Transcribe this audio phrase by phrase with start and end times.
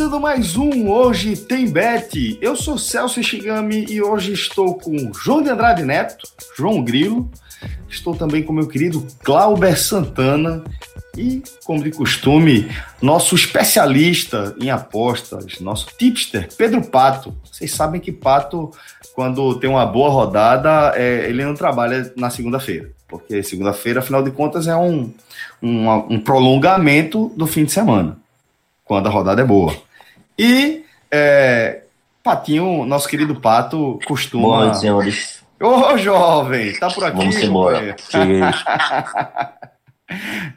[0.00, 2.38] Começando mais um Hoje Tem Bet.
[2.40, 6.26] Eu sou Celso Ishigami e hoje estou com João de Andrade Neto,
[6.56, 7.30] João Grilo,
[7.86, 10.64] estou também com meu querido Glauber Santana
[11.18, 12.66] e, como de costume,
[13.02, 17.36] nosso especialista em apostas, nosso tipster, Pedro Pato.
[17.44, 18.70] Vocês sabem que Pato,
[19.14, 24.30] quando tem uma boa rodada, é, ele não trabalha na segunda-feira, porque segunda-feira, afinal de
[24.30, 25.12] contas, é um,
[25.62, 28.16] um, um prolongamento do fim de semana
[28.82, 29.89] quando a rodada é boa.
[30.40, 31.82] E é,
[32.22, 34.44] Patinho, nosso querido Pato, costuma.
[34.44, 35.44] Boa noite, senhores.
[35.60, 37.18] Ô, jovem, tá por aqui?
[37.18, 37.94] Vamos embora.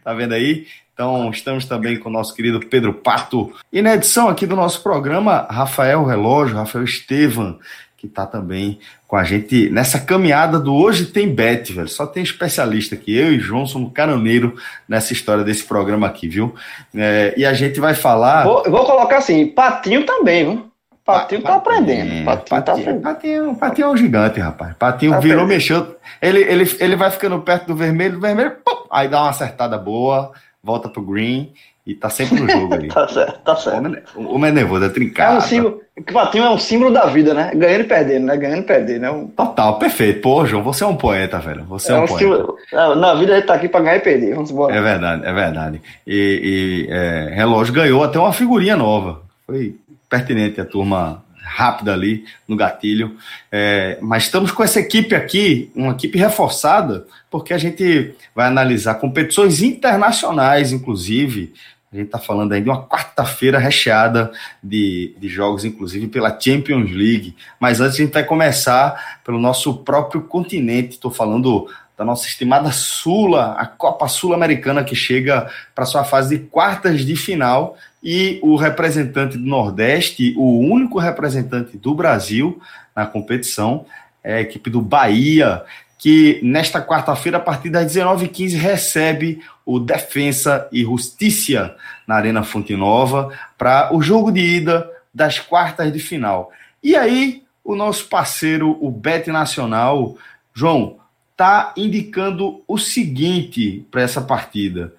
[0.02, 0.68] tá vendo aí?
[0.94, 3.54] Então, estamos também com o nosso querido Pedro Pato.
[3.74, 7.60] E na edição aqui do nosso programa, Rafael Relógio, Rafael Estevam,
[8.04, 11.88] que tá também com a gente nessa caminhada do Hoje Tem Bet, velho.
[11.88, 13.16] Só tem especialista aqui.
[13.16, 16.54] Eu e João somos caroneiro nessa história desse programa aqui, viu?
[16.94, 18.44] É, e a gente vai falar.
[18.44, 20.70] Vou, vou, colocar assim: Patinho também, viu?
[21.06, 22.26] Patinho tá aprendendo.
[22.26, 23.02] Patinho, patinho, tá aprendendo.
[23.02, 24.76] Patinho, patinho é um gigante, rapaz.
[24.76, 25.96] Patinho tá virou, mexeu.
[26.22, 29.78] Ele, ele, ele vai ficando perto do vermelho, do vermelho, pum, aí dá uma acertada
[29.78, 31.54] boa, volta pro green.
[31.86, 32.88] E tá sempre no jogo ali.
[32.94, 34.04] tá certo, tá certo.
[34.16, 35.36] O homem é nervoso, é trincado.
[35.36, 35.82] É um símbolo.
[35.96, 37.52] O Patinho é um símbolo da vida, né?
[37.54, 38.38] Ganhando e perdendo, né?
[38.38, 39.02] Ganhando e perdendo.
[39.02, 39.12] Né?
[39.12, 39.28] Um...
[39.28, 40.22] Total, perfeito.
[40.22, 41.66] Pô, João, você é um poeta, velho.
[41.66, 42.24] Você é, é um, um poeta.
[42.24, 42.58] Símbolo...
[42.96, 44.34] Na vida a gente tá aqui pra ganhar e perder.
[44.34, 44.74] Vamos embora.
[44.74, 45.82] É verdade, é verdade.
[46.08, 49.22] E, e é, Relógio ganhou até uma figurinha nova.
[49.46, 49.76] Foi
[50.10, 53.16] pertinente a turma rápida ali no gatilho.
[53.52, 58.96] É, mas estamos com essa equipe aqui, uma equipe reforçada, porque a gente vai analisar
[58.96, 61.54] competições internacionais, inclusive.
[61.94, 64.32] A gente está falando aí de uma quarta-feira recheada
[64.64, 67.36] de, de jogos, inclusive pela Champions League.
[67.60, 70.94] Mas antes a gente vai começar pelo nosso próprio continente.
[70.94, 76.44] Estou falando da nossa estimada Sula, a Copa Sul-Americana que chega para sua fase de
[76.46, 82.60] quartas de final e o representante do Nordeste, o único representante do Brasil
[82.96, 83.86] na competição,
[84.24, 85.64] é a equipe do Bahia,
[86.04, 92.76] que nesta quarta-feira, a partir das 19h15, recebe o Defensa e Justiça na Arena Fonte
[92.76, 96.52] Nova para o jogo de ida das quartas de final.
[96.84, 100.18] E aí, o nosso parceiro, o Bet Nacional,
[100.54, 100.98] João,
[101.38, 104.94] tá indicando o seguinte para essa partida.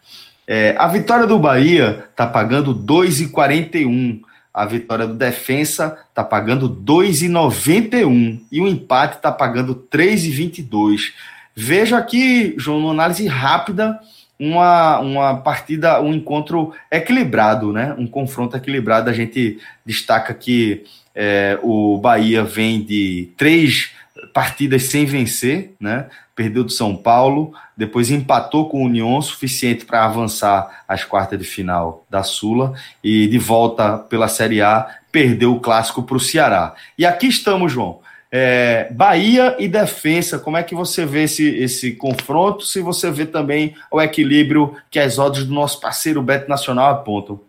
[0.46, 4.22] É, a vitória do Bahia tá pagando 2,41.
[4.54, 11.12] A vitória do Defensa tá pagando 2,91 e o empate tá pagando 3,22.
[11.56, 13.98] Vejo aqui, João, numa análise rápida,
[14.38, 17.94] uma, uma partida, um encontro equilibrado, né?
[17.98, 19.10] Um confronto equilibrado.
[19.10, 23.90] A gente destaca que é, o Bahia vem de três
[24.34, 26.08] partidas sem vencer, né?
[26.34, 31.44] Perdeu do São Paulo, depois empatou com o União, suficiente para avançar às quartas de
[31.44, 36.74] final da Sula e de volta pela Série A, perdeu o clássico para o Ceará.
[36.98, 38.00] E aqui estamos, João.
[38.32, 42.66] É, Bahia e defesa, como é que você vê esse, esse confronto?
[42.66, 47.40] Se você vê também o equilíbrio que as odds do nosso parceiro Beto Nacional apontam.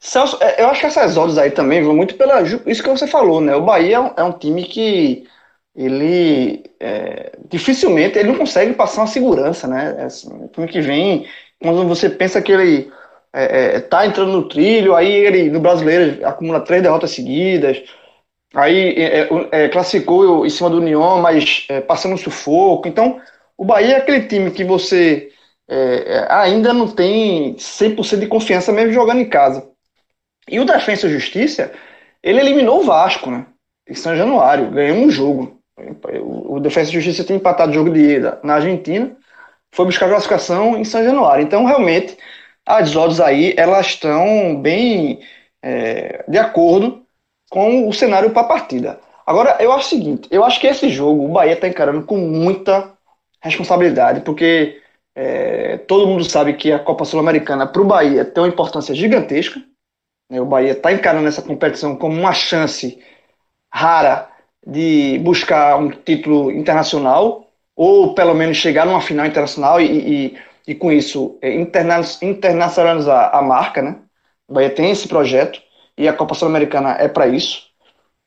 [0.00, 2.42] Celso, é, eu acho que essas odds aí também vão muito pela.
[2.42, 3.54] Isso que você falou, né?
[3.54, 5.28] O Bahia é um, é um time que
[5.74, 9.96] ele é, dificilmente ele não consegue passar uma segurança, né?
[9.98, 11.26] É, assim, que vem,
[11.60, 12.92] quando você pensa que ele está
[13.34, 17.82] é, é tá entrando no trilho, aí ele no brasileiro acumula três derrotas seguidas,
[18.54, 22.88] aí é, é, classificou em cima do União, mas passando sufoco.
[22.88, 23.20] Então,
[23.56, 25.30] o Bahia é aquele time que você
[26.28, 29.70] ainda não tem 100% de confiança mesmo jogando em casa.
[30.48, 31.72] E o Defensa e Justiça,
[32.20, 33.46] ele eliminou o Vasco, né?
[33.88, 35.59] Em São Januário, ganhou um jogo.
[36.22, 39.16] O Defesa e Justiça tem empatado o jogo de ida na Argentina,
[39.72, 41.44] foi buscar classificação em São Januário.
[41.44, 42.16] Então, realmente,
[42.66, 45.20] as odds aí, elas estão bem
[45.62, 47.02] é, de acordo
[47.50, 49.00] com o cenário para a partida.
[49.26, 52.16] Agora, eu acho o seguinte, eu acho que esse jogo, o Bahia está encarando com
[52.18, 52.92] muita
[53.42, 54.76] responsabilidade, porque
[55.12, 59.60] É, todo mundo sabe que a Copa Sul-Americana para o Bahia tem uma importância gigantesca.
[60.30, 60.40] Né?
[60.40, 63.02] O Bahia está encarando essa competição como uma chance
[63.72, 64.29] rara
[64.66, 70.74] de buscar um título internacional ou pelo menos chegar numa final internacional e, e, e
[70.74, 73.96] com isso é, interna internacionalizar a marca, né?
[74.46, 75.60] O Bahia tem esse projeto
[75.96, 77.70] e a Copa Sul-Americana é para isso.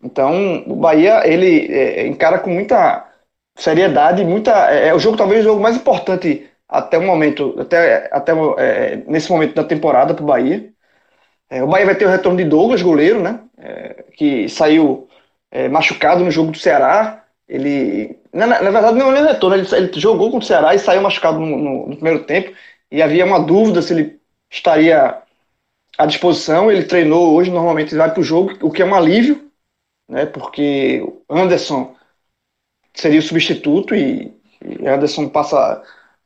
[0.04, 3.08] Então, o Bahia ele é, encara com muita
[3.56, 8.10] seriedade, muita é, é, o jogo talvez o jogo mais importante até o momento, até,
[8.12, 10.70] até é, nesse momento da temporada para o Bahia.
[11.50, 13.40] É, o Bahia vai ter o retorno de Douglas, goleiro, né?
[13.58, 15.08] É, que saiu
[15.54, 17.24] é, machucado no jogo do Ceará.
[17.48, 21.02] Ele, na, na verdade, não é retorno, ele, ele, jogou contra o Ceará e saiu
[21.02, 22.52] machucado no, no, no, primeiro tempo.
[22.92, 24.20] E havia uma dúvida se ele
[24.52, 25.22] estaria
[25.98, 26.72] à disposição.
[26.72, 29.48] Ele treinou hoje, normalmente ele vai para o jogo, o que é um alívio,
[30.10, 30.26] né?
[30.26, 31.96] Porque Anderson
[32.96, 34.34] seria o substituto e,
[34.66, 35.84] e Anderson passa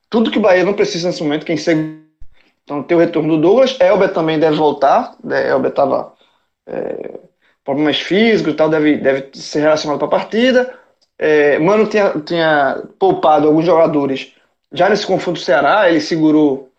[0.09, 1.97] tudo que o Bahia não precisa nesse momento, quem segue.
[2.63, 5.49] Então tem o retorno do Douglas, Elber também deve voltar, né?
[5.49, 6.13] Elber estava
[6.65, 7.19] é,
[7.67, 10.73] problemas físicos e tal, deve, deve ser relacionado para a partida.
[11.19, 14.33] É, Mano tinha, tinha poupado alguns jogadores
[14.71, 16.71] já nesse confronto do Ceará, ele segurou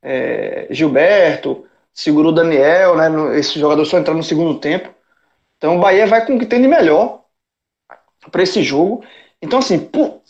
[0.00, 3.38] é, Gilberto, segurou Daniel, né?
[3.38, 4.88] Esse jogador só entrar no segundo tempo.
[5.56, 7.24] Então o Bahia vai com o que tem de melhor
[8.30, 9.04] para esse jogo.
[9.42, 10.22] Então, assim, por,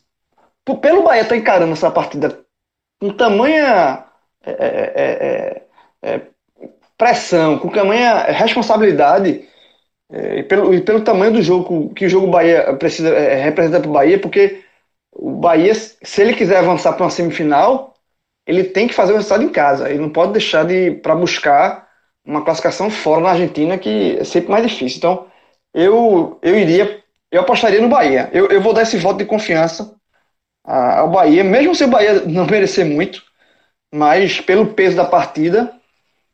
[0.64, 2.40] por, pelo Bahia estar tá encarando essa partida
[3.00, 4.06] com tamanha
[4.44, 5.62] é é, é,
[6.02, 6.22] é, é,
[6.96, 9.46] pressão, com tamanha responsabilidade,
[10.10, 13.92] e pelo, e, pelo, tamanho do jogo que o jogo Bahia precisa representar para o
[13.92, 14.62] Bahia, porque
[15.12, 17.94] o Bahia, se ele quiser avançar para uma semifinal,
[18.46, 19.90] ele tem que fazer o resultado em casa.
[19.90, 21.88] Ele não pode deixar de para buscar
[22.24, 24.98] uma classificação fora na Argentina, que é sempre mais difícil.
[24.98, 25.26] Então,
[25.74, 28.28] eu, eu iria, eu apostaria no Bahia.
[28.32, 29.94] Eu, eu vou dar esse voto de confiança
[30.64, 33.22] ao Bahia, mesmo se o Bahia não merecer muito,
[33.92, 35.72] mas pelo peso da partida,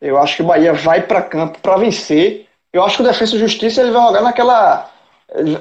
[0.01, 2.42] eu acho que o Bahia vai para campo para vencer.
[2.73, 4.89] Eu acho que o Defesa e Justiça ele vai jogar naquela.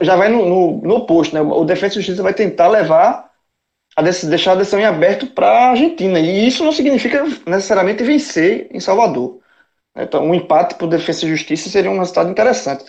[0.01, 1.43] Já vai no, no, no oposto, né?
[1.43, 3.31] O Defesa e Justiça vai tentar levar
[3.97, 6.19] a deixar a decisão em aberto para a Argentina.
[6.19, 9.39] E isso não significa necessariamente vencer em Salvador.
[9.95, 12.85] Então, um empate para o Defesa e Justiça seria um resultado interessante.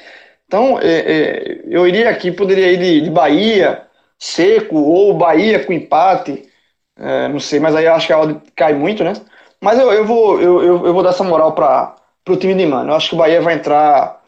[0.47, 3.87] Então, é, é, eu iria aqui, poderia ir de, de Bahia,
[4.17, 6.47] seco, ou Bahia com empate,
[6.97, 9.13] é, não sei, mas aí acho que a odd cai muito, né?
[9.61, 11.95] Mas eu, eu, vou, eu, eu, eu vou dar essa moral para
[12.31, 12.91] o time de mano.
[12.91, 14.21] Eu acho que o Bahia vai entrar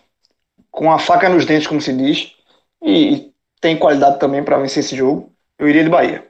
[0.72, 2.34] com a faca nos dentes, como se diz,
[2.84, 3.32] e, e
[3.62, 5.32] tem qualidade também para vencer esse jogo.
[5.58, 6.28] Eu iria de Bahia.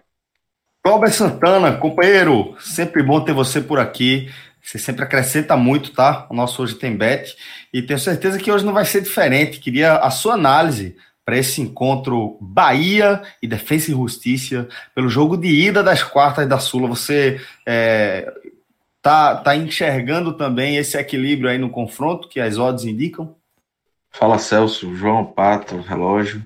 [0.85, 4.29] Robert Santana, companheiro, sempre bom ter você por aqui.
[4.61, 6.27] Você sempre acrescenta muito, tá?
[6.29, 7.35] O nosso hoje tem bet.
[7.73, 9.59] E tenho certeza que hoje não vai ser diferente.
[9.59, 10.95] Queria a sua análise
[11.25, 16.59] para esse encontro Bahia e Defesa e Justiça pelo jogo de ida das quartas da
[16.59, 16.87] Sula.
[16.87, 18.31] Você é,
[19.05, 23.35] tá, tá enxergando também esse equilíbrio aí no confronto que as odds indicam?
[24.09, 26.43] Fala Celso, João Pato, relógio.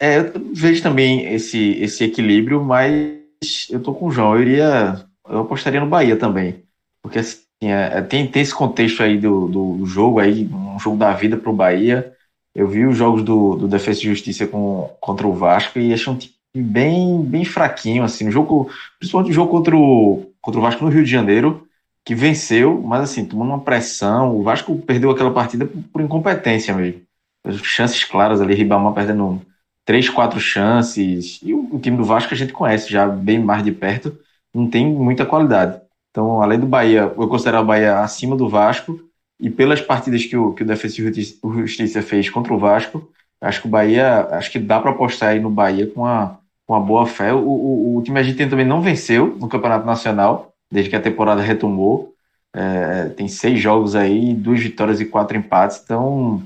[0.00, 4.36] É, eu vejo também esse, esse equilíbrio, mas eu tô com o João.
[4.36, 6.62] Eu iria, eu apostaria no Bahia também,
[7.02, 11.12] porque assim, é, tem, tem esse contexto aí do, do jogo aí, um jogo da
[11.12, 12.14] vida para o Bahia.
[12.54, 16.12] Eu vi os jogos do, do Defesa e Justiça com, contra o Vasco e achei
[16.12, 20.62] um time bem, bem fraquinho, assim, no jogo, principalmente no jogo contra o, contra o
[20.62, 21.66] Vasco no Rio de Janeiro,
[22.04, 24.36] que venceu, mas assim, tomando uma pressão.
[24.36, 27.00] O Vasco perdeu aquela partida por, por incompetência mesmo.
[27.44, 29.40] As chances claras ali, Ribamar perdendo
[29.84, 31.40] três, quatro chances.
[31.42, 34.18] E o, o, time do Vasco a gente conhece já bem mais de perto,
[34.52, 35.80] não tem muita qualidade.
[36.10, 39.00] Então, além do Bahia, eu considero o Bahia acima do Vasco,
[39.40, 41.22] e pelas partidas que o, que o Defesa e
[41.60, 45.40] Justiça fez contra o Vasco, acho que o Bahia, acho que dá para apostar aí
[45.40, 46.41] no Bahia com com
[46.72, 47.32] uma boa fé.
[47.32, 51.42] O, o, o time argentino também não venceu no Campeonato Nacional, desde que a temporada
[51.42, 52.12] retomou.
[52.54, 56.42] É, tem seis jogos aí, duas vitórias e quatro empates, então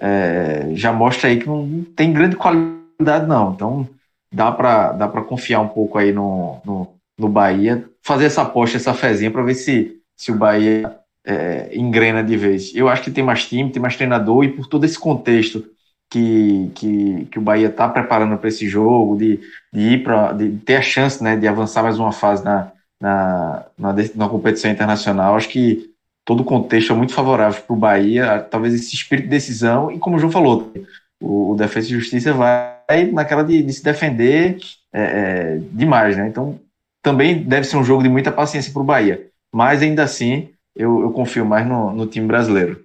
[0.00, 3.52] é, já mostra aí que não tem grande qualidade, não.
[3.52, 3.88] Então
[4.32, 8.94] dá para dá confiar um pouco aí no, no, no Bahia, fazer essa aposta, essa
[8.94, 12.72] fezinha, para ver se, se o Bahia é, engrena de vez.
[12.74, 15.64] Eu acho que tem mais time, tem mais treinador, e por todo esse contexto
[16.10, 19.40] que, que, que o Bahia está preparando para esse jogo, de,
[19.72, 23.66] de ir para de ter a chance né, de avançar mais uma fase na, na,
[23.78, 25.90] na, na competição internacional, acho que
[26.24, 29.98] todo o contexto é muito favorável para o Bahia, talvez esse espírito de decisão, e
[29.98, 30.72] como o João falou,
[31.20, 34.58] o, o Defesa e Justiça vai naquela de, de se defender
[34.92, 36.28] é, é, demais, né?
[36.28, 36.58] Então
[37.02, 41.00] também deve ser um jogo de muita paciência para o Bahia, mas ainda assim eu,
[41.00, 42.84] eu confio mais no, no time brasileiro.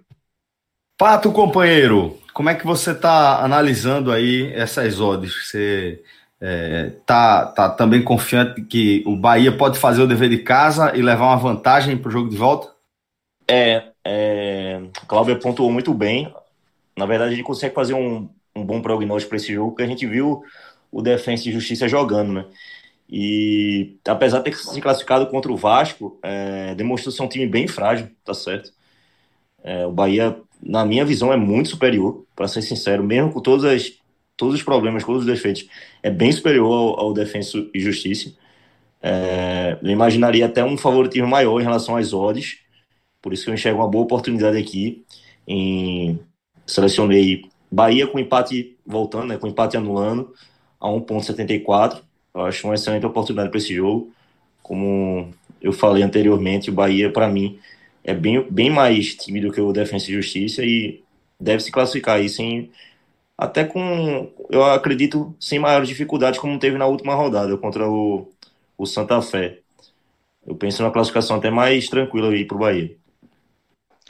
[0.98, 5.34] Pato, companheiro, como é que você está analisando aí essas odds?
[5.48, 6.04] Você
[6.42, 11.02] é, tá, tá também confiante que o Bahia pode fazer o dever de casa e
[11.02, 12.74] levar uma vantagem para o jogo de volta?
[13.48, 16.34] É, é, Cláudio pontuou muito bem.
[16.98, 20.06] Na verdade, ele consegue fazer um, um bom prognóstico para esse jogo, porque a gente
[20.06, 20.44] viu
[20.92, 22.46] o Defensa e Justiça jogando, né?
[23.10, 27.68] E apesar de ter se classificado contra o Vasco, é, demonstrou ser um time bem
[27.68, 28.72] frágil, tá certo?
[29.64, 33.66] É, o Bahia, na minha visão, é muito superior, para ser sincero, mesmo com todas
[33.66, 33.94] as
[34.36, 35.68] todos os problemas, todos os defeitos,
[36.02, 37.14] é bem superior ao, ao
[37.74, 38.34] e Justiça.
[39.02, 42.58] É, eu imaginaria até um favoritismo maior em relação às odds,
[43.22, 45.06] por isso que eu enxergo uma boa oportunidade aqui.
[45.48, 46.20] Em,
[46.66, 50.34] selecionei Bahia com empate voltando, né, com empate anulando
[50.80, 52.02] a 1,74.
[52.34, 54.12] Eu acho uma excelente oportunidade para esse jogo.
[54.62, 55.30] Como
[55.62, 57.60] eu falei anteriormente, o Bahia, para mim,
[58.04, 61.02] é bem, bem mais tímido que o Defensa e Justiça e
[61.40, 62.72] deve se classificar aí sem
[63.38, 68.28] até com, eu acredito, sem maiores dificuldades, como teve na última rodada contra o,
[68.78, 69.58] o Santa Fé.
[70.46, 72.96] Eu penso numa classificação até mais tranquila aí para o Bahia.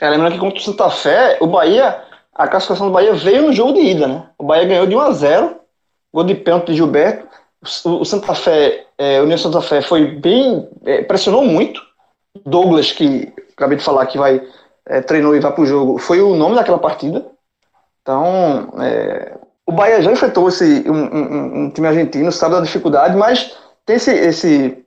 [0.00, 2.02] É, lembrando que contra o Santa Fé, o Bahia,
[2.34, 4.28] a classificação do Bahia veio no jogo de ida, né?
[4.36, 5.56] O Bahia ganhou de 1 a 0
[6.12, 7.26] gol de pênalti de Gilberto.
[7.84, 11.82] O Santa Fé, é, o União Santa Fé foi bem, é, pressionou muito.
[12.44, 14.42] Douglas, que acabei de falar que vai,
[14.86, 17.26] é, treinou e vai para o jogo, foi o nome daquela partida.
[18.02, 23.16] Então, é, o Bahia já enfrentou esse, um, um, um, time argentino, sabe da dificuldade,
[23.16, 23.56] mas
[23.86, 24.84] tem esse, esse,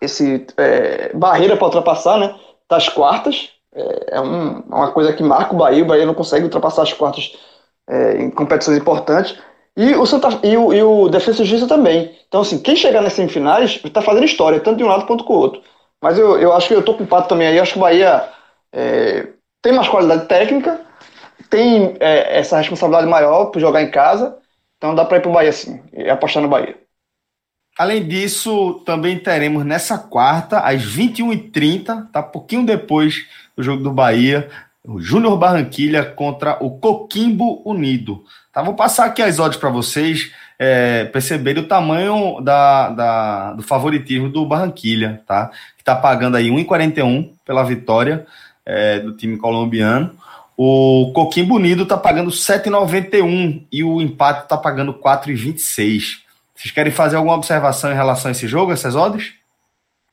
[0.00, 2.34] esse é, barreira para ultrapassar, né?
[2.68, 3.50] Das quartas.
[3.72, 5.84] É, é um, uma coisa que marca o Bahia.
[5.84, 7.36] O Bahia não consegue ultrapassar as quartas
[7.88, 9.38] é, em competições importantes.
[9.76, 12.16] E o, Santa, e o, e o Defesa e Justiça também.
[12.28, 15.32] Então, assim, quem chegar nas semifinais está fazendo história, tanto de um lado quanto do
[15.32, 15.62] outro.
[16.02, 17.56] Mas eu, eu acho que eu estou culpado também aí.
[17.56, 18.28] Eu acho que o Bahia
[18.72, 19.28] é,
[19.62, 20.80] tem mais qualidade técnica,
[21.48, 24.36] tem é, essa responsabilidade maior por jogar em casa,
[24.76, 26.76] então dá para ir para o Bahia sim, e apostar no Bahia.
[27.78, 32.22] Além disso, também teremos nessa quarta, às 21h30, tá?
[32.22, 34.48] Pouquinho depois do jogo do Bahia,
[34.86, 38.22] o Júnior Barranquilha contra o Coquimbo Unido.
[38.52, 38.62] Tá?
[38.62, 44.28] Vou passar aqui as odds para vocês é, perceberem o tamanho da, da, do favoritismo
[44.28, 45.48] do Barranquilha, tá?
[45.76, 48.26] Que está pagando aí 1,41 pela vitória
[48.64, 50.12] é, do time colombiano.
[50.56, 56.22] O Coquinho Bonito tá pagando 7,91 e o empate tá pagando 4,26.
[56.54, 59.34] Vocês querem fazer alguma observação em relação a esse jogo, essas odds?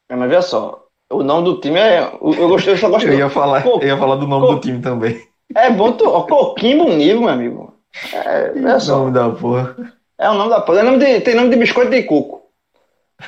[0.10, 2.02] É, mas veja só, o nome do time é.
[2.02, 3.80] Eu gostei, eu só gosto Eu ia falar, Co...
[3.82, 4.54] eu ia falar do nome Co...
[4.56, 5.22] do time também.
[5.54, 6.10] É bom, tu...
[6.24, 7.74] Coquinho Bonito, meu amigo.
[8.14, 9.00] É, veja só.
[9.00, 9.76] nome da porra.
[10.22, 10.84] É o nome da porra.
[10.84, 11.20] Nome de...
[11.22, 12.44] Tem nome de biscoito de coco.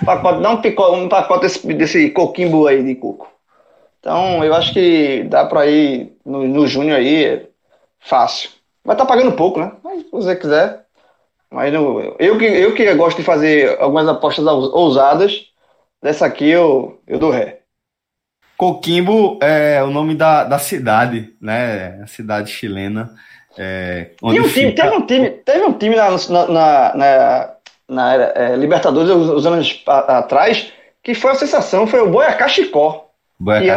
[0.05, 3.27] Pacote, dá um, um pacote desse, desse coquimbo aí de coco.
[4.00, 7.47] Então, eu acho que dá para ir no, no Júnior aí, é
[8.00, 8.51] fácil.
[8.85, 9.71] Vai estar tá pagando pouco, né?
[9.83, 10.83] Mas se você quiser.
[11.50, 15.47] Mas eu, que, eu que gosto de fazer algumas apostas ousadas,
[16.01, 17.62] dessa aqui eu, eu dou ré.
[18.57, 22.01] Coquimbo é o nome da, da cidade, né?
[22.03, 23.15] A cidade chilena.
[23.57, 24.83] É, onde um time, fica...
[24.83, 27.50] teve um time, teve um time na, na, na,
[27.88, 30.72] na é, Libertadores, uns anos atrás,
[31.03, 33.10] que foi a sensação, foi o Boiacá Chicó.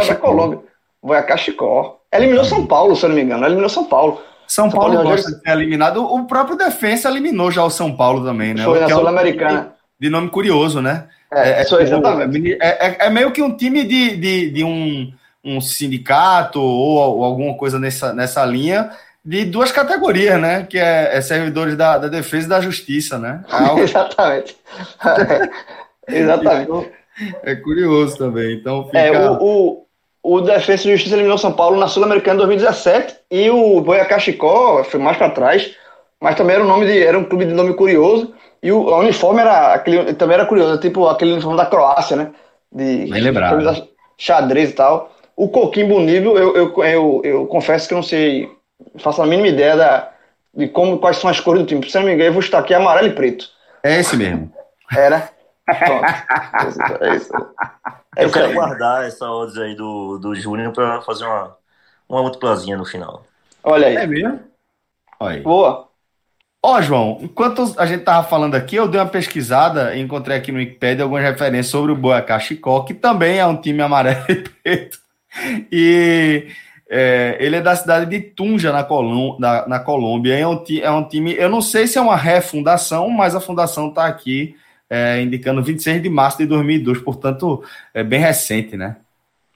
[0.02, 0.28] Chicó.
[0.28, 0.60] Colômbia.
[1.02, 2.00] Boiacá Chicó.
[2.12, 3.44] Eliminou São Paulo, se eu não me engano.
[3.44, 4.22] Eliminou São Paulo.
[4.46, 6.04] São, São Paulo, Paulo gosta de ser eliminado.
[6.04, 8.64] O próprio Defensa eliminou já o São Paulo também, né?
[8.64, 9.74] Foi na é Sul-Americana.
[9.98, 11.08] De, de nome curioso, né?
[11.32, 12.52] É, é, é exatamente.
[12.60, 15.12] É, é, é, meio que um time de, de, de um,
[15.44, 18.90] um sindicato ou, ou, alguma coisa nessa, nessa linha
[19.26, 20.64] de duas categorias, né?
[20.70, 23.42] Que é, é servidores da, da defesa e da justiça, né?
[23.50, 23.80] Algo...
[23.82, 24.56] exatamente.
[26.06, 26.62] exatamente.
[26.62, 26.86] Então,
[27.42, 28.54] é curioso também.
[28.54, 28.98] Então fica...
[28.98, 29.86] É, o, o,
[30.22, 34.84] o Defesa e Justiça eliminou São Paulo na Sul-Americana em 2017 e o Boiacá Chicó
[34.84, 35.74] foi mais para trás,
[36.20, 39.00] mas também era um nome de era um clube de nome curioso e o, o
[39.00, 42.30] uniforme era aquele também era curioso, tipo aquele uniforme da Croácia, né?
[42.72, 43.88] De Bem lembrado.
[44.16, 45.12] xadrez e tal.
[45.36, 48.48] O Coquimbo Bonito, eu, eu, eu, eu, confesso que eu não sei,
[48.98, 50.12] faço a mínima ideia da,
[50.54, 51.88] de como, quais são as cores do time.
[51.88, 53.48] Se não me engano, eu vou estar aqui amarelo e preto.
[53.82, 54.52] É esse mesmo.
[54.94, 55.30] Era.
[57.00, 57.32] É isso.
[58.16, 61.56] É eu quero guardar essa odds aí do, do Júnior para fazer uma,
[62.08, 63.24] uma multiplazinha no final.
[63.64, 63.96] Olha aí.
[63.96, 64.40] É mesmo?
[65.18, 65.42] Olha aí.
[65.42, 65.88] Boa.
[66.64, 70.50] Ó, João, enquanto a gente tava falando aqui, eu dei uma pesquisada e encontrei aqui
[70.50, 74.34] no Wikipedia algumas referências sobre o Boa Chicó, que também é um time amarelo e
[74.34, 74.98] preto.
[75.70, 76.48] E
[76.88, 78.86] é, ele é da cidade de Tunja, na,
[79.38, 80.38] na, na Colômbia.
[80.38, 83.88] É um, é um time, eu não sei se é uma refundação, mas a fundação
[83.88, 84.56] está aqui
[84.88, 87.62] é, indicando 26 de março de 2002, portanto,
[87.92, 88.96] é bem recente, né?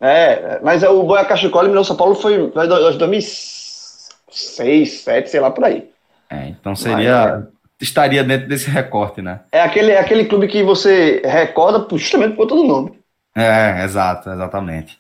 [0.01, 5.65] É, mas o Boia Chicó eliminou São Paulo foi em 2006, 2007, sei lá, por
[5.65, 5.89] aí.
[6.31, 7.47] É, então seria
[7.81, 9.41] estaria dentro desse recorte, né?
[9.51, 12.93] É aquele, é aquele clube que você recorda justamente por todo nome.
[13.35, 14.99] É, exato, exatamente.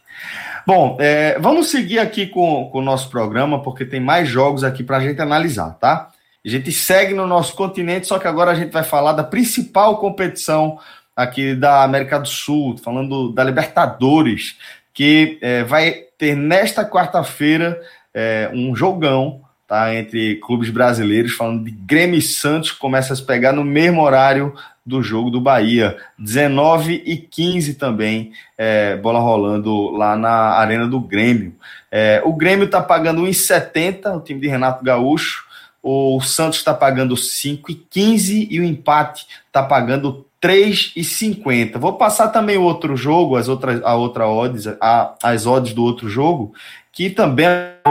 [0.66, 4.82] Bom, é, vamos seguir aqui com, com o nosso programa, porque tem mais jogos aqui
[4.82, 6.08] para a gente analisar, tá?
[6.44, 9.98] A gente segue no nosso continente, só que agora a gente vai falar da principal
[9.98, 10.78] competição
[11.14, 14.56] aqui da América do Sul, falando da Libertadores,
[14.94, 17.80] que é, vai ter nesta quarta-feira
[18.14, 23.16] é, um jogão tá, entre clubes brasileiros, falando de Grêmio e Santos, que começa a
[23.16, 24.54] se pegar no mesmo horário
[24.90, 25.96] do jogo do Bahia.
[26.18, 31.54] 19 e 15 também, é, bola rolando lá na Arena do Grêmio.
[31.90, 35.48] É, o Grêmio está pagando 1,70, o time de Renato Gaúcho.
[35.82, 41.78] O Santos está pagando 5,15 e o empate está pagando 3,50.
[41.78, 45.84] Vou passar também o outro jogo, as outras, a outra odds, a, as odds do
[45.84, 46.54] outro jogo,
[46.92, 47.46] que também,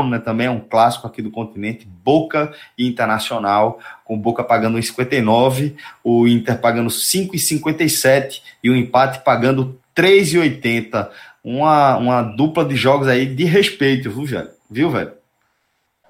[0.10, 5.76] né, também é um clássico aqui do continente, Boca e Internacional, com Boca pagando 1,59,
[6.04, 11.10] o Inter pagando 5,57 e o empate pagando 3,80.
[11.44, 14.50] Uma, uma dupla de jogos aí de respeito, viu, velho?
[14.70, 15.14] Viu, velho?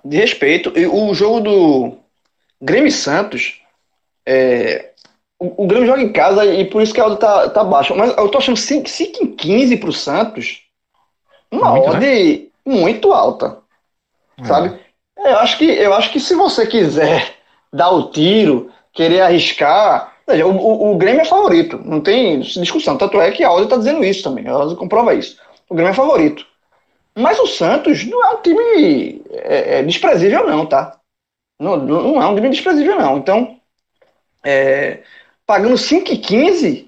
[0.04, 0.74] De respeito.
[0.78, 1.98] E o jogo do
[2.60, 3.62] Grêmio Santos,
[4.26, 4.92] é,
[5.38, 7.94] o, o Grêmio joga em casa e por isso que a odd tá, tá baixa.
[7.94, 10.64] Mas eu tô achando 5, 5 em 15 pro Santos,
[11.52, 12.00] uma Muito, odd...
[12.00, 12.49] Né?
[12.70, 13.60] Muito alta.
[14.38, 14.46] É.
[14.46, 14.80] Sabe?
[15.18, 17.36] Eu acho, que, eu acho que se você quiser
[17.74, 20.14] dar o tiro, querer arriscar.
[20.28, 22.98] Veja, o, o, o, Grêmio é favorito, não tem discussão.
[22.98, 24.48] Tanto é que a Audi está dizendo isso também.
[24.48, 25.38] A Audi comprova isso.
[25.68, 26.46] O Grêmio é favorito.
[27.16, 30.98] Mas o Santos não é um time é, é desprezível, não, tá?
[31.60, 33.18] Não, não é um time desprezível, não.
[33.18, 33.60] Então,
[34.46, 35.00] é,
[35.46, 36.88] pagando 5,15,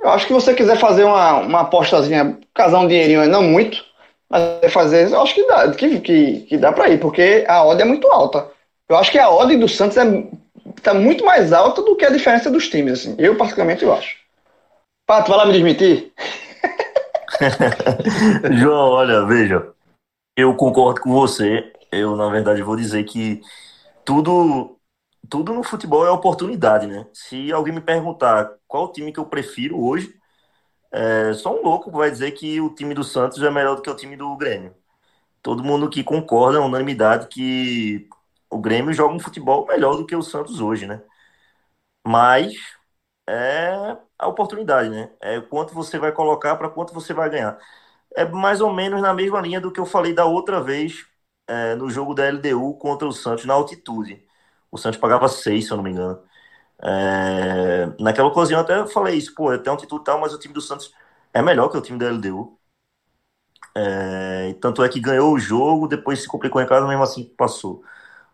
[0.00, 3.84] eu acho que você quiser fazer uma, uma apostazinha, casar um dinheirinho, não muito,
[4.30, 7.82] mas fazer, eu acho que dá, que, que, que dá para ir, porque a odd
[7.82, 8.48] é muito alta.
[8.88, 10.04] Eu acho que a odd do Santos é
[10.82, 13.16] tá muito mais alta do que a diferença dos times, assim.
[13.18, 14.16] Eu, particularmente, eu acho.
[15.06, 16.12] Pato, vai lá me desmentir?
[18.58, 19.72] João, olha, veja,
[20.36, 21.72] eu concordo com você.
[21.90, 23.40] Eu, na verdade, vou dizer que
[24.04, 24.76] tudo,
[25.28, 27.06] tudo no futebol é oportunidade, né?
[27.12, 30.14] Se alguém me perguntar qual time que eu prefiro hoje,
[30.92, 33.90] é, só um louco vai dizer que o time do Santos é melhor do que
[33.90, 34.74] o time do Grêmio.
[35.42, 38.08] Todo mundo que concorda, é unanimidade, que
[38.50, 41.02] o Grêmio joga um futebol melhor do que o Santos hoje, né?
[42.06, 42.54] Mas
[43.28, 43.72] é
[44.18, 45.12] a oportunidade, né?
[45.20, 47.58] É quanto você vai colocar para quanto você vai ganhar.
[48.16, 51.06] É mais ou menos na mesma linha do que eu falei da outra vez
[51.48, 54.26] é, no jogo da LDU contra o Santos na altitude.
[54.70, 56.22] O Santos pagava 6, se eu não me engano.
[56.82, 60.92] É, naquela ocasião até falei isso, pô, tem altitude tal, mas o time do Santos
[61.32, 62.58] é melhor que o time da LDU.
[63.74, 67.82] É, tanto é que ganhou o jogo, depois se complicou em casa, mesmo assim passou.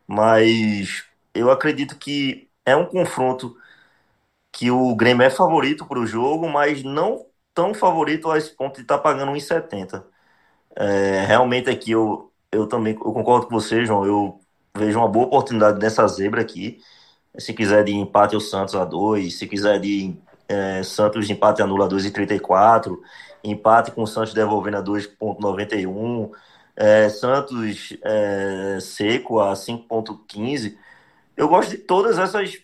[0.06, 1.04] Mas
[1.34, 3.56] eu acredito que é um confronto
[4.52, 8.76] que o Grêmio é favorito para o jogo, mas não tão favorito a esse ponto
[8.76, 10.06] de estar tá pagando 1,70.
[10.76, 14.04] É, realmente aqui eu, eu também eu concordo com você, João.
[14.06, 14.40] Eu
[14.76, 16.80] vejo uma boa oportunidade nessa zebra aqui.
[17.38, 20.16] Se quiser de empate o Santos a 2, se quiser de
[20.48, 22.96] é, Santos empate anula 2,34,
[23.44, 26.30] empate com o Santos devolvendo a 2,91,
[26.76, 30.76] é, Santos é, seco a 5,15.
[31.36, 32.58] Eu gosto de todas essas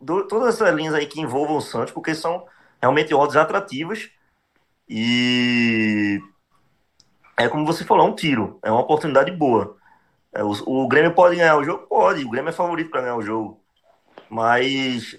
[0.00, 2.46] do, todas essas linhas aí que envolvam o Santos, porque são
[2.80, 4.10] realmente odds atrativas.
[4.88, 6.20] E
[7.36, 9.76] é como você falou, é um tiro, é uma oportunidade boa.
[10.32, 11.86] É, o, o Grêmio pode ganhar o jogo?
[11.86, 13.61] Pode, o Grêmio é favorito para ganhar o jogo
[14.32, 15.14] mas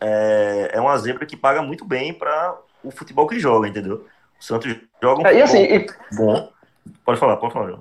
[0.00, 4.06] é, é uma zebra que paga muito bem para o futebol que joga, entendeu?
[4.40, 5.86] O Santos joga um é, e assim, e...
[6.16, 6.50] bom.
[7.04, 7.78] Pode falar, pode falar.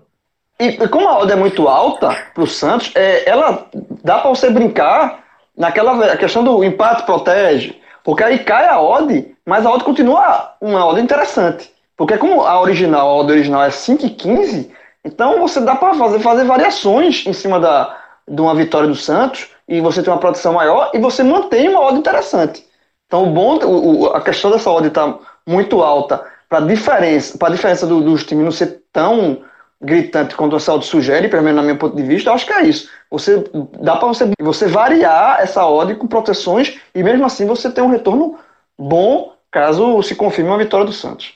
[0.60, 3.68] E como a odd é muito alta para o Santos, é, ela
[4.04, 5.24] dá para você brincar
[5.58, 10.86] naquela questão do empate protege, porque aí cai a odd, mas a odd continua uma
[10.86, 11.74] odd interessante.
[11.96, 14.70] Porque como a original, a odd original é 5,15,
[15.04, 17.98] então você dá para fazer, fazer variações em cima da,
[18.28, 21.82] de uma vitória do Santos e você tem uma produção maior e você mantém uma
[21.82, 22.66] odd interessante.
[23.06, 27.50] Então, o bom, o, a questão dessa odd estar tá muito alta para diferença, para
[27.50, 29.42] a diferença do, dos times não ser tão
[29.82, 32.54] gritante quanto essa odd sugere, pelo menos na minha ponto de vista, eu acho que
[32.54, 32.90] é isso.
[33.12, 33.44] Você
[33.82, 37.90] dá para você, você variar essa odd com proteções e mesmo assim você tem um
[37.90, 38.40] retorno
[38.78, 41.34] bom caso se confirme uma vitória do Santos.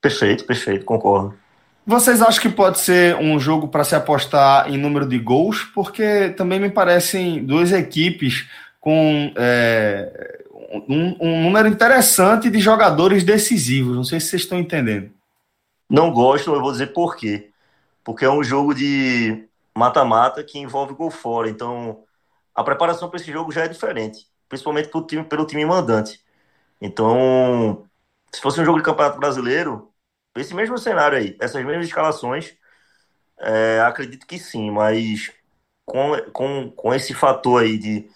[0.00, 1.34] Perfeito, perfeito, concordo.
[1.86, 5.64] Vocês acham que pode ser um jogo para se apostar em número de gols?
[5.64, 8.48] Porque também me parecem duas equipes
[8.80, 10.44] com é,
[10.88, 13.94] um, um, número interessante de jogadores decisivos.
[13.96, 15.10] Não sei se vocês estão entendendo.
[15.88, 17.50] Não gosto, eu vou dizer por quê.
[18.02, 21.50] Porque é um jogo de mata-mata que envolve gol fora.
[21.50, 22.02] Então,
[22.54, 26.20] a preparação para esse jogo já é diferente, principalmente pelo time, pelo time mandante.
[26.80, 27.84] Então,
[28.32, 29.90] se fosse um jogo de campeonato brasileiro,
[30.36, 32.56] esse mesmo cenário aí, essas mesmas escalações,
[33.38, 35.32] é, acredito que sim, mas
[35.84, 38.10] com, com, com esse fator aí de.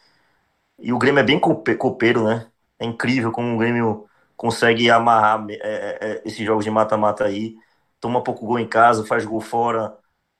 [0.79, 2.51] E o Grêmio é bem copeiro, né?
[2.79, 7.57] É incrível como o Grêmio consegue amarrar é, é, é, esses jogos de mata-mata aí.
[8.01, 9.97] Toma pouco gol em casa, faz gol fora,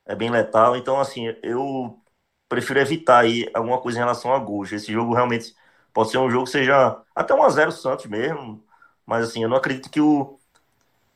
[0.07, 0.77] é bem letal.
[0.77, 2.01] Então, assim, eu
[2.49, 4.73] prefiro evitar aí alguma coisa em relação a gols.
[4.73, 5.55] Esse jogo realmente
[5.93, 8.65] pode ser um jogo que seja até 1 a 0 Santos mesmo,
[9.07, 10.38] mas assim, eu não acredito que o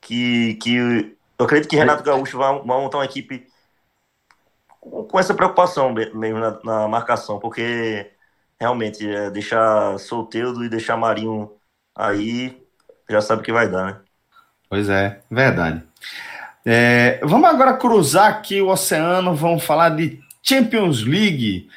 [0.02, 0.76] que, que
[1.38, 3.46] eu acredito que Renato Gaúcho vai, montar uma equipe
[4.80, 8.10] com, com essa preocupação mesmo na, na marcação, porque
[8.60, 11.52] realmente é, deixar Solteiro e deixar Marinho
[11.96, 12.60] aí
[13.08, 13.96] já sabe o que vai dar, né?
[14.68, 15.82] Pois é, verdade.
[16.64, 21.68] É, vamos agora cruzar aqui o oceano, vamos falar de Champions League.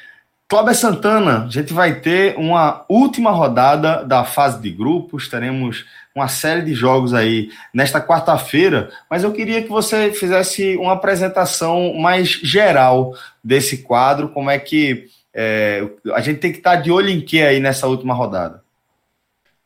[0.48, 6.28] Cláudio Santana, a gente vai ter uma última rodada da fase de grupos, teremos uma
[6.28, 12.28] série de jogos aí nesta quarta-feira, mas eu queria que você fizesse uma apresentação mais
[12.28, 17.20] geral desse quadro, como é que é, a gente tem que estar de olho em
[17.20, 18.62] que aí nessa última rodada.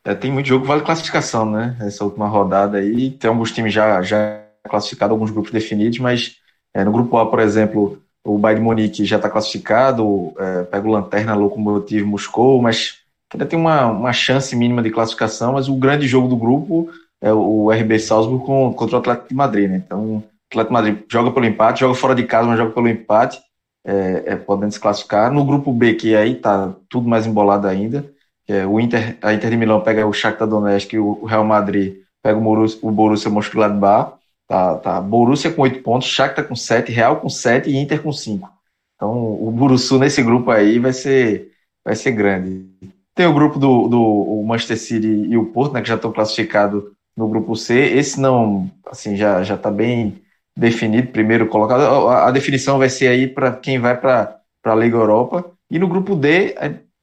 [0.03, 1.77] É, tem muito jogo vale classificação, né?
[1.83, 6.37] Essa última rodada aí, tem alguns times já, já classificados, alguns grupos definidos, mas
[6.73, 10.87] é, no grupo A, por exemplo, o Bayern de Munique já está classificado, é, pega
[10.87, 12.99] o Lanterna, Locomotive Moscou, mas
[13.33, 17.33] ainda tem uma, uma chance mínima de classificação, mas o grande jogo do grupo é
[17.33, 19.83] o RB Salzburg contra o Atlético de Madrid, né?
[19.85, 22.89] Então, o Atlético de Madrid joga pelo empate, joga fora de casa, mas joga pelo
[22.89, 23.41] empate,
[23.85, 25.31] é, é, podendo se classificar.
[25.31, 28.05] No grupo B, que aí tá tudo mais embolado ainda,
[28.49, 32.39] é, o Inter, a Inter de Milão pega o Shakhtar Donetsk o Real Madrid pega
[32.39, 34.15] o Borussia, o Borussia Mönchengladbach,
[34.51, 35.01] Tá, tá.
[35.01, 38.51] Borussia com 8 pontos, Shakhtar com 7, Real com 7 e Inter com 5.
[38.97, 41.53] Então, o Burusu nesse grupo aí vai ser,
[41.85, 42.67] vai ser grande.
[43.15, 46.83] Tem o grupo do, do Manchester City e o Porto, né, que já estão classificados
[47.17, 47.79] no grupo C.
[47.79, 50.21] Esse não, assim, já já está bem
[50.59, 52.09] definido, primeiro colocado.
[52.09, 55.49] A, a definição vai ser aí para quem vai para a Liga Europa.
[55.71, 56.57] E no grupo D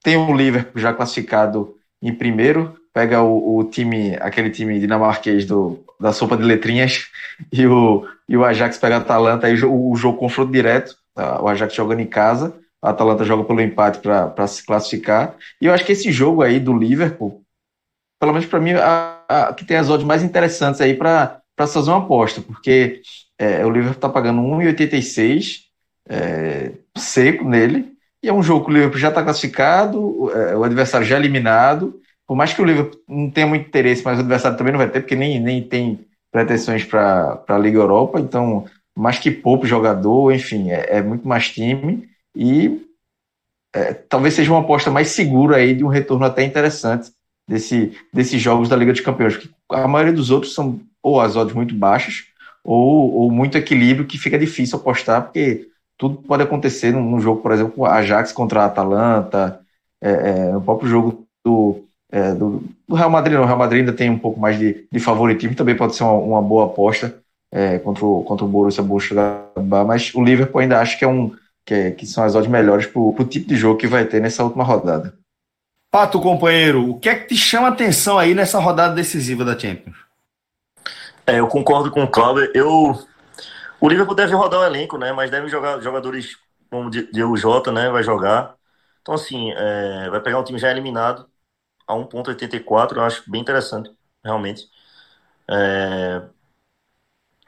[0.03, 5.85] tem o Liverpool já classificado em primeiro, pega o, o time, aquele time dinamarquês do,
[5.99, 7.05] da sopa de letrinhas,
[7.53, 11.39] e o, e o Ajax pega a Atalanta, aí o, o jogo confronto direto, tá?
[11.39, 15.73] o Ajax jogando em casa, a Atalanta joga pelo empate para se classificar, e eu
[15.75, 17.43] acho que esse jogo aí do Liverpool,
[18.19, 21.91] pelo menos para mim, a, a, que tem as odds mais interessantes aí para fazer
[21.91, 23.03] uma aposta, porque
[23.37, 25.65] é, o Liverpool está pagando 1,86
[26.09, 30.63] é, seco nele, e é um jogo que o Liverpool já está classificado, é, o
[30.63, 34.57] adversário já eliminado, por mais que o Liverpool não tenha muito interesse, mas o adversário
[34.57, 39.17] também não vai ter, porque nem, nem tem pretensões para a Liga Europa, então, mais
[39.17, 42.09] que pouco jogador, enfim, é, é muito mais time.
[42.35, 42.85] E
[43.73, 47.11] é, talvez seja uma aposta mais segura aí de um retorno até interessante
[47.47, 51.35] desse, desses jogos da Liga dos Campeões, porque a maioria dos outros são ou as
[51.37, 52.25] odds muito baixas
[52.63, 57.53] ou, ou muito equilíbrio que fica difícil apostar, porque tudo pode acontecer num, jogo, por
[57.53, 59.61] exemplo, Ajax contra a Atalanta,
[60.01, 63.43] é, é, no próprio jogo do, é, do, do, Real Madrid, não.
[63.43, 66.13] O Real Madrid ainda tem um pouco mais de, de favoritismo, também pode ser uma,
[66.13, 67.19] uma boa aposta
[67.51, 71.35] é, contra, o, contra o Borussia Mönchengladbach, mas o Liverpool ainda acho que é um
[71.65, 74.21] que, é, que são as odds melhores para o tipo de jogo que vai ter
[74.21, 75.13] nessa última rodada.
[75.91, 79.97] Pato, companheiro, o que é que te chama atenção aí nessa rodada decisiva da Champions?
[81.25, 82.49] É, eu concordo com o Cláudio.
[82.53, 82.97] Eu,
[83.81, 85.11] o Liverpool deve rodar o elenco, né?
[85.11, 86.37] Mas deve jogar jogadores
[86.69, 87.89] como Diego Jota, né?
[87.89, 88.55] Vai jogar.
[89.01, 91.25] Então, assim, é, vai pegar um time já eliminado
[91.87, 93.91] a 1.84, eu acho bem interessante,
[94.23, 94.69] realmente.
[95.49, 96.21] É...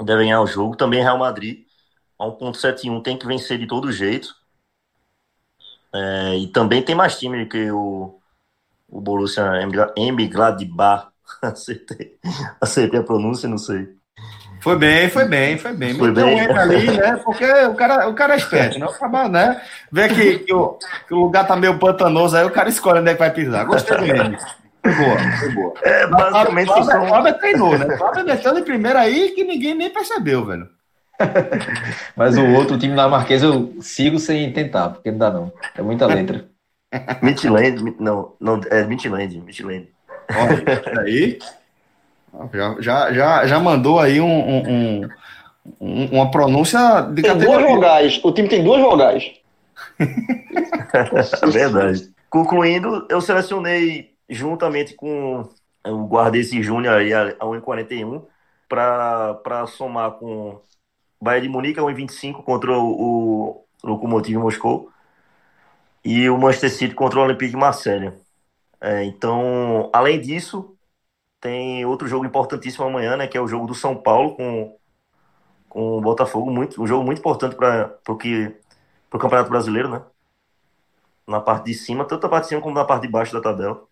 [0.02, 0.76] Deve ganhar o jogo.
[0.78, 1.66] Também Real Madrid,
[2.18, 4.36] a 1.71, tem que vencer de todo jeito.
[5.94, 6.38] É...
[6.38, 8.20] E também tem mais time que o,
[8.88, 11.10] o Borussia Mönchengladbach.
[11.42, 12.18] acertei.
[12.60, 13.99] acertei a pronúncia, não sei.
[14.60, 15.96] Foi bem, foi bem, foi bem.
[15.96, 16.48] Foi bem.
[16.48, 17.20] Um ali, né?
[17.24, 18.86] Porque o cara, o cara é esperto, né?
[18.86, 19.62] O né?
[19.92, 23.10] Vê que, que, o, que o lugar tá meio pantanoso, aí o cara escolhe onde
[23.10, 23.66] é que vai pisar.
[23.66, 24.44] Gostei do Mendes.
[24.82, 25.74] Foi boa, foi boa.
[25.84, 26.70] É, basicamente.
[26.72, 27.86] O Cláudio treinou, né?
[27.86, 30.68] O Cláudio deixou de primeira aí que ninguém nem percebeu, velho.
[32.16, 35.52] Mas o outro time da Marquesa eu sigo sem tentar, porque não dá não.
[35.76, 36.46] É muita letra.
[37.22, 39.90] Midland, não, não, é Midland, Midland.
[40.30, 41.40] Olha, aí.
[42.54, 45.10] Já, já, já, já mandou aí um, um,
[45.82, 47.60] um, uma pronúncia de tem categoria.
[47.60, 48.20] duas vogais.
[48.24, 49.32] O time tem duas vogais.
[51.42, 52.14] é verdade.
[52.30, 55.50] Concluindo, eu selecionei juntamente com
[55.86, 58.28] o Guardesse Júnior aí a 1,41
[58.68, 60.62] para somar com
[61.22, 64.92] Bahia de Munique a 1,25 contra o, o Lokomotiv Moscou.
[66.04, 68.18] e o Manchester City contra o Olympique de Marselha.
[68.82, 70.78] É, então, além disso,
[71.40, 74.78] tem outro jogo importantíssimo amanhã, né, que é o jogo do São Paulo com,
[75.68, 78.56] com o Botafogo, muito, um jogo muito importante para o que
[79.10, 80.04] para o Campeonato Brasileiro, né?
[81.28, 83.42] Na parte de cima, tanto na parte de cima como na parte de baixo da
[83.42, 83.84] tabela.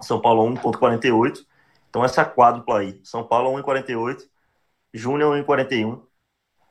[0.00, 1.44] São Paulo 1.48.
[1.90, 4.22] Então essa quádrupla aí, São Paulo 1.48,
[4.92, 6.00] Júnior 1.41,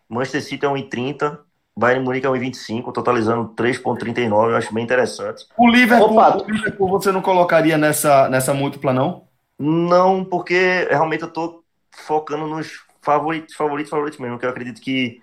[0.08, 1.39] Manchester City é 1.30,
[1.78, 4.51] Bayern Munique é 1,25, totalizando 3,39.
[4.51, 5.45] Eu acho bem interessante.
[5.58, 9.25] O Liverpool, o Liverpool você não colocaria nessa, nessa múltipla, não?
[9.58, 15.22] Não, porque realmente eu tô focando nos favoritos, favoritos, favoritos mesmo, que eu acredito que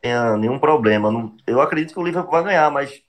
[0.00, 1.32] tenha nenhum problema.
[1.46, 3.02] eu acredito que o Liverpool vai ganhar, mas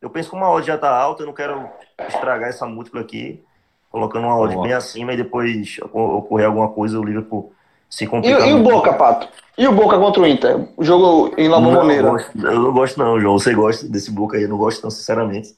[0.00, 1.68] eu penso que uma odd já tá alta, eu não quero
[2.06, 3.42] estragar essa múltipla aqui,
[3.90, 7.52] colocando uma odd bem acima e depois ocorrer alguma coisa, o Liverpool
[7.88, 8.46] se complicar.
[8.46, 9.28] E, e o Boca, Pato?
[9.56, 10.68] E o Boca contra o Inter?
[10.76, 12.08] O jogo em La Bombonera.
[12.34, 13.38] Eu não gosto não, João.
[13.38, 15.56] Você gosta desse Boca aí, eu não gosto não, sinceramente.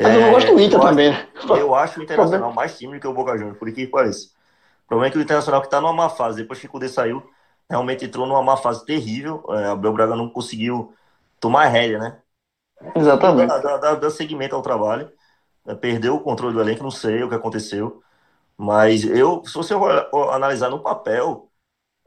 [0.00, 1.10] Mas eu não gosto do Inter eu também.
[1.10, 4.28] Acho, eu acho o Internacional mais time que o Boca Juniors, por que pareça.
[4.84, 6.88] O problema é que o Internacional que tá numa má fase, depois que o Cudê
[6.88, 7.22] saiu,
[7.68, 9.44] realmente entrou numa má fase terrível.
[9.50, 10.94] É, Abel Braga não conseguiu
[11.40, 12.22] tomar rédea, né?
[12.94, 13.48] Exatamente.
[13.48, 15.12] Dá, dá, dá seguimento ao trabalho.
[15.66, 18.02] É, perdeu o controle do elenco, não sei o que aconteceu.
[18.56, 19.74] Mas eu, se você
[20.32, 21.50] analisar no papel,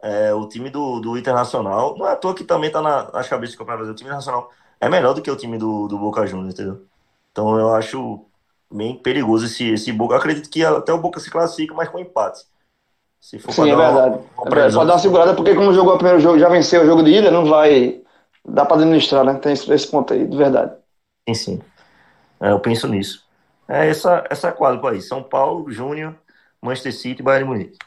[0.03, 3.27] é, o time do, do Internacional, não é à toa que também está na, nas
[3.29, 5.99] cabeças do Campeonato Brasileiro, o time Internacional é melhor do que o time do, do
[5.99, 6.87] Boca Juniors, entendeu?
[7.31, 8.25] Então eu acho
[8.71, 10.13] bem perigoso esse, esse Boca.
[10.13, 12.41] Eu acredito que até o Boca se classifica, mas com empate.
[13.19, 14.19] Se for Sim, é verdade.
[14.35, 16.81] Uma, uma é, pode dar uma segurada, porque como jogou o primeiro jogo, já venceu
[16.81, 18.01] o jogo de ida, não vai
[18.43, 19.35] dar para administrar, né?
[19.35, 20.73] Tem esse, esse ponto aí, de verdade.
[21.29, 21.61] Sim, sim.
[22.39, 23.23] É, eu penso nisso.
[23.67, 25.01] É essa, essa quadra aí.
[25.01, 26.15] São Paulo, Júnior,
[26.61, 27.77] Manchester City e Bayern Munique.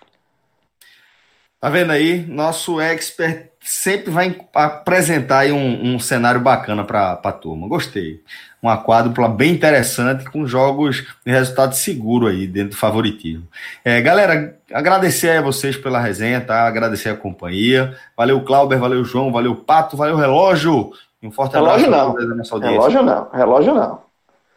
[1.61, 2.25] Tá vendo aí?
[2.27, 7.67] Nosso expert sempre vai apresentar aí um, um cenário bacana para a turma.
[7.67, 8.23] Gostei.
[8.65, 13.47] Uma quádrupla bem interessante com jogos de resultado seguro aí dentro do favoritismo.
[13.85, 16.67] É, galera, agradecer a vocês pela resenha, tá?
[16.67, 17.95] Agradecer a companhia.
[18.17, 20.93] Valeu, Clauber, valeu, João, valeu, Pato, valeu, Relógio.
[21.23, 22.59] Um forte relógio abraço.
[22.59, 22.61] Não.
[22.63, 24.01] Relógio não, relógio não.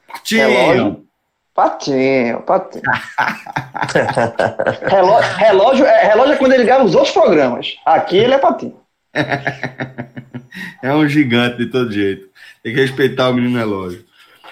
[0.07, 0.47] Patinho.
[0.47, 1.05] Relógio,
[1.53, 2.83] patinho, patinho.
[4.89, 7.75] relógio, relógio, é, relógio é quando ele grava os outros programas.
[7.85, 8.79] Aqui ele é patinho.
[10.81, 12.36] é um gigante de todo jeito.
[12.67, 14.03] Tem que respeitar o menino relógio.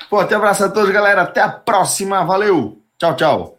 [0.10, 1.24] Pô, até abraço a todos, galera.
[1.24, 2.24] Até a próxima.
[2.24, 2.82] Valeu.
[2.98, 3.58] Tchau, tchau.